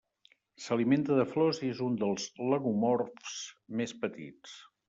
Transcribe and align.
S'alimenta 0.63 1.17
de 1.19 1.25
flors 1.33 1.59
i 1.67 1.69
és 1.75 1.83
un 1.89 1.99
dels 2.05 2.27
lagomorfs 2.55 3.39
més 3.83 3.99
petits. 4.09 4.61